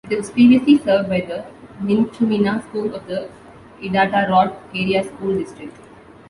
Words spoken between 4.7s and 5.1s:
Area